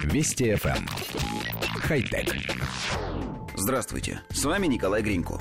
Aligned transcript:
Вести 0.00 0.52
FM. 0.52 0.76
Эм. 0.76 0.86
Хай-тек. 1.80 2.34
Здравствуйте, 3.56 4.22
с 4.30 4.44
вами 4.44 4.66
Николай 4.66 5.02
Гринько. 5.02 5.40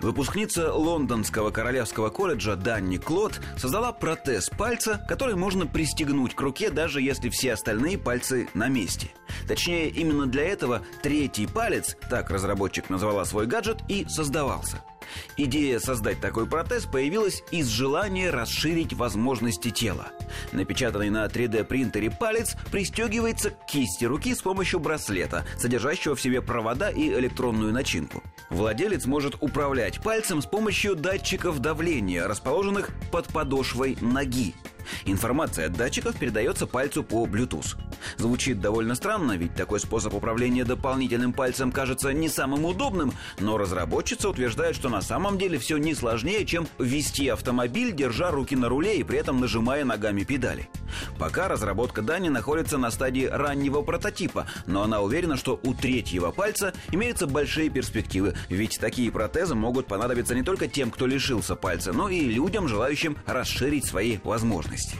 Выпускница 0.00 0.72
Лондонского 0.72 1.50
королевского 1.50 2.08
колледжа 2.08 2.56
Данни 2.56 2.96
Клод 2.96 3.40
создала 3.58 3.92
протез 3.92 4.48
пальца, 4.48 5.04
который 5.08 5.36
можно 5.36 5.66
пристегнуть 5.66 6.34
к 6.34 6.40
руке, 6.40 6.70
даже 6.70 7.02
если 7.02 7.28
все 7.28 7.52
остальные 7.52 7.98
пальцы 7.98 8.48
на 8.54 8.68
месте. 8.68 9.10
Точнее, 9.48 9.88
именно 9.88 10.26
для 10.26 10.44
этого 10.44 10.82
третий 11.02 11.46
палец, 11.46 11.96
так 12.08 12.30
разработчик 12.30 12.90
назвала 12.90 13.24
свой 13.24 13.46
гаджет, 13.46 13.78
и 13.88 14.06
создавался. 14.08 14.82
Идея 15.36 15.78
создать 15.78 16.20
такой 16.20 16.46
протез 16.46 16.84
появилась 16.84 17.42
из 17.50 17.66
желания 17.68 18.30
расширить 18.30 18.92
возможности 18.92 19.70
тела. 19.70 20.08
Напечатанный 20.52 21.10
на 21.10 21.24
3D-принтере 21.26 22.10
палец 22.10 22.56
пристегивается 22.70 23.50
к 23.50 23.66
кисти 23.66 24.04
руки 24.04 24.34
с 24.34 24.40
помощью 24.40 24.80
браслета, 24.80 25.44
содержащего 25.58 26.14
в 26.14 26.20
себе 26.20 26.42
провода 26.42 26.90
и 26.90 27.08
электронную 27.08 27.72
начинку. 27.72 28.22
Владелец 28.50 29.06
может 29.06 29.36
управлять 29.40 30.00
пальцем 30.00 30.42
с 30.42 30.46
помощью 30.46 30.96
датчиков 30.96 31.58
давления, 31.60 32.26
расположенных 32.26 32.90
под 33.10 33.26
подошвой 33.28 33.96
ноги. 34.00 34.54
Информация 35.04 35.66
от 35.66 35.72
датчиков 35.72 36.18
передается 36.18 36.66
пальцу 36.66 37.02
по 37.02 37.26
Bluetooth. 37.26 37.76
Звучит 38.16 38.60
довольно 38.60 38.94
странно, 38.94 39.36
ведь 39.36 39.54
такой 39.54 39.80
способ 39.80 40.14
управления 40.14 40.64
дополнительным 40.64 41.32
пальцем 41.32 41.72
кажется 41.72 42.12
не 42.12 42.28
самым 42.28 42.64
удобным, 42.64 43.12
но 43.38 43.58
разработчица 43.58 44.28
утверждает, 44.28 44.76
что 44.76 44.88
на 44.88 45.02
самом 45.02 45.38
деле 45.38 45.58
все 45.58 45.76
не 45.76 45.94
сложнее, 45.94 46.44
чем 46.46 46.68
вести 46.78 47.28
автомобиль, 47.28 47.92
держа 47.92 48.30
руки 48.30 48.56
на 48.56 48.68
руле 48.68 48.98
и 48.98 49.02
при 49.04 49.18
этом 49.18 49.40
нажимая 49.40 49.84
ногами 49.84 50.24
педали. 50.24 50.68
Пока 51.18 51.48
разработка 51.48 52.02
Дани 52.02 52.28
находится 52.28 52.78
на 52.78 52.90
стадии 52.90 53.26
раннего 53.26 53.82
прототипа, 53.82 54.46
но 54.66 54.82
она 54.82 55.00
уверена, 55.00 55.36
что 55.36 55.60
у 55.62 55.74
третьего 55.74 56.30
пальца 56.30 56.72
имеются 56.92 57.26
большие 57.26 57.70
перспективы, 57.70 58.34
ведь 58.48 58.78
такие 58.80 59.10
протезы 59.10 59.54
могут 59.54 59.86
понадобиться 59.86 60.34
не 60.34 60.42
только 60.42 60.68
тем, 60.68 60.90
кто 60.90 61.06
лишился 61.06 61.56
пальца, 61.56 61.92
но 61.92 62.08
и 62.08 62.20
людям, 62.20 62.68
желающим 62.68 63.16
расширить 63.26 63.86
свои 63.86 64.18
возможности. 64.24 64.96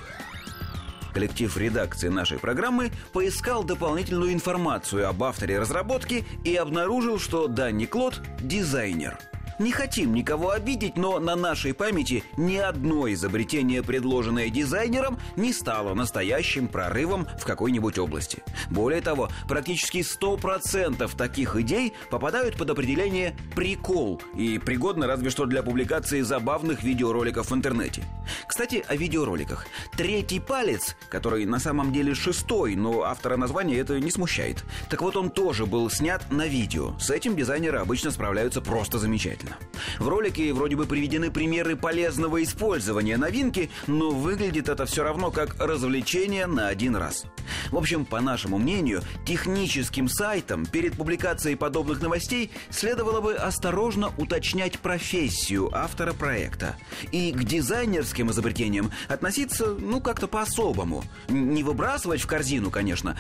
Коллектив 1.12 1.56
редакции 1.56 2.08
нашей 2.08 2.38
программы 2.38 2.90
поискал 3.12 3.64
дополнительную 3.64 4.32
информацию 4.32 5.08
об 5.08 5.22
авторе 5.24 5.58
разработки 5.58 6.24
и 6.44 6.54
обнаружил, 6.54 7.18
что 7.18 7.48
Данни 7.48 7.86
Клод– 7.86 8.20
дизайнер– 8.40 9.18
не 9.60 9.72
хотим 9.72 10.14
никого 10.14 10.50
обидеть, 10.50 10.96
но 10.96 11.20
на 11.20 11.36
нашей 11.36 11.74
памяти 11.74 12.24
ни 12.38 12.56
одно 12.56 13.12
изобретение, 13.12 13.82
предложенное 13.82 14.48
дизайнером, 14.48 15.18
не 15.36 15.52
стало 15.52 15.94
настоящим 15.94 16.66
прорывом 16.66 17.28
в 17.38 17.44
какой-нибудь 17.44 17.98
области. 17.98 18.42
Более 18.70 19.02
того, 19.02 19.28
практически 19.46 19.98
100% 19.98 21.14
таких 21.14 21.56
идей 21.56 21.92
попадают 22.08 22.56
под 22.56 22.70
определение 22.70 23.36
«прикол» 23.54 24.22
и 24.34 24.58
пригодны 24.58 25.06
разве 25.06 25.28
что 25.28 25.44
для 25.44 25.62
публикации 25.62 26.22
забавных 26.22 26.82
видеороликов 26.82 27.50
в 27.50 27.54
интернете. 27.54 28.02
Кстати, 28.48 28.82
о 28.88 28.96
видеороликах. 28.96 29.66
Третий 29.94 30.40
палец, 30.40 30.96
который 31.10 31.44
на 31.44 31.58
самом 31.58 31.92
деле 31.92 32.14
шестой, 32.14 32.76
но 32.76 33.02
автора 33.02 33.36
названия 33.36 33.76
это 33.76 34.00
не 34.00 34.10
смущает. 34.10 34.64
Так 34.88 35.02
вот, 35.02 35.16
он 35.16 35.28
тоже 35.28 35.66
был 35.66 35.90
снят 35.90 36.24
на 36.30 36.46
видео. 36.46 36.98
С 36.98 37.10
этим 37.10 37.36
дизайнеры 37.36 37.78
обычно 37.78 38.10
справляются 38.10 38.62
просто 38.62 38.98
замечательно 38.98 39.49
правильно. 39.50 39.56
В 39.98 40.08
ролике 40.08 40.52
вроде 40.52 40.76
бы 40.76 40.86
приведены 40.86 41.30
примеры 41.30 41.76
полезного 41.76 42.42
использования 42.42 43.16
новинки, 43.16 43.70
но 43.86 44.10
выглядит 44.10 44.68
это 44.68 44.86
все 44.86 45.02
равно 45.02 45.30
как 45.30 45.56
развлечение 45.58 46.46
на 46.46 46.68
один 46.68 46.96
раз. 46.96 47.24
В 47.70 47.76
общем, 47.76 48.04
по 48.04 48.20
нашему 48.20 48.58
мнению, 48.58 49.02
техническим 49.26 50.08
сайтам 50.08 50.66
перед 50.66 50.94
публикацией 50.94 51.56
подобных 51.56 52.00
новостей 52.00 52.50
следовало 52.70 53.20
бы 53.20 53.34
осторожно 53.34 54.12
уточнять 54.18 54.78
профессию 54.78 55.70
автора 55.72 56.12
проекта. 56.12 56.76
И 57.12 57.32
к 57.32 57.44
дизайнерским 57.44 58.30
изобретениям 58.30 58.92
относиться, 59.08 59.74
ну, 59.78 60.00
как-то 60.00 60.28
по-особому. 60.28 61.04
Не 61.28 61.62
выбрасывать 61.62 62.20
в 62.20 62.26
корзину, 62.26 62.70
конечно. 62.70 63.16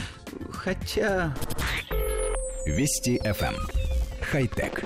Хотя... 0.52 1.34
Вести 2.66 3.18
FM. 3.24 3.54
Эм. 3.54 3.56
Хай-тек. 4.20 4.84